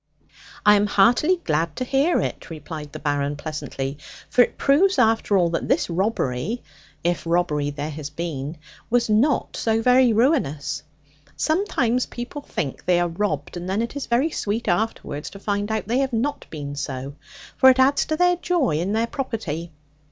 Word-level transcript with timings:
'I 0.65 0.75
am 0.77 0.87
heartily 0.87 1.39
glad 1.43 1.75
to 1.75 1.83
hear 1.83 2.19
it,' 2.21 2.49
replied 2.49 2.91
the 2.91 2.97
Baron 2.97 3.35
pleasantly; 3.35 3.99
'for 4.31 4.41
it 4.41 4.57
proves 4.57 4.97
after 4.97 5.37
all 5.37 5.51
that 5.51 5.67
this 5.67 5.91
robbery 5.91 6.63
(if 7.03 7.23
robbery 7.27 7.69
there 7.69 7.91
has 7.91 8.09
been) 8.09 8.57
was 8.89 9.11
not 9.11 9.55
so 9.55 9.79
very 9.79 10.11
ruinous. 10.11 10.81
Sometimes 11.37 12.07
people 12.07 12.41
think 12.41 12.83
they 12.85 12.99
are 12.99 13.09
robbed, 13.09 13.55
and 13.57 13.69
then 13.69 13.83
it 13.83 13.95
is 13.95 14.07
very 14.07 14.31
sweet 14.31 14.67
afterwards 14.67 15.29
to 15.29 15.37
find 15.39 15.67
that 15.67 15.87
they 15.87 15.99
have 15.99 16.13
not 16.13 16.47
been 16.49 16.75
so; 16.75 17.13
for 17.57 17.69
it 17.69 17.77
adds 17.77 18.03
to 18.07 18.15
their 18.17 18.37
joy 18.37 18.79
in 18.79 18.93
their 18.93 19.05
property. 19.05 19.71